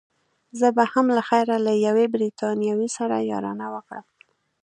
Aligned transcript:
زه 0.59 0.67
به 0.75 0.83
هم 0.93 1.05
له 1.15 1.21
خیره 1.29 1.57
له 1.65 1.73
یوې 1.85 2.05
بریتانوۍ 2.15 2.89
سره 2.97 3.15
یارانه 3.31 3.67
وکړم. 3.75 4.05